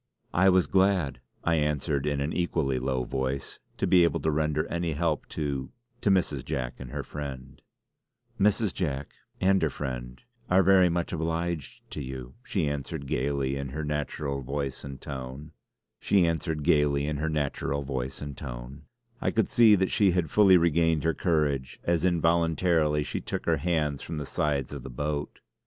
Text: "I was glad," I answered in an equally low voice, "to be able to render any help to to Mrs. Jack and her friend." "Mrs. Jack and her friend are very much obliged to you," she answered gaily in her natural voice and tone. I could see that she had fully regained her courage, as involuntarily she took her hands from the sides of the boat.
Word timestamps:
"I 0.33 0.49
was 0.49 0.65
glad," 0.65 1.19
I 1.43 1.57
answered 1.57 2.07
in 2.07 2.21
an 2.21 2.33
equally 2.33 2.79
low 2.79 3.03
voice, 3.03 3.59
"to 3.77 3.85
be 3.85 4.03
able 4.03 4.19
to 4.21 4.31
render 4.31 4.65
any 4.65 4.93
help 4.93 5.27
to 5.27 5.71
to 6.01 6.09
Mrs. 6.09 6.43
Jack 6.43 6.79
and 6.79 6.89
her 6.89 7.03
friend." 7.03 7.61
"Mrs. 8.39 8.73
Jack 8.73 9.13
and 9.39 9.61
her 9.61 9.69
friend 9.69 10.19
are 10.49 10.63
very 10.63 10.89
much 10.89 11.13
obliged 11.13 11.87
to 11.91 12.01
you," 12.01 12.33
she 12.43 12.67
answered 12.67 13.05
gaily 13.05 13.55
in 13.55 13.69
her 13.69 13.85
natural 13.85 14.41
voice 14.41 14.83
and 14.83 14.99
tone. 14.99 15.51
I 16.01 16.31
could 16.41 16.49
see 19.51 19.75
that 19.75 19.91
she 19.91 20.11
had 20.13 20.31
fully 20.31 20.57
regained 20.57 21.03
her 21.03 21.13
courage, 21.13 21.79
as 21.83 22.03
involuntarily 22.03 23.03
she 23.03 23.21
took 23.21 23.45
her 23.45 23.57
hands 23.57 24.01
from 24.01 24.17
the 24.17 24.25
sides 24.25 24.73
of 24.73 24.81
the 24.81 24.89
boat. 24.89 25.41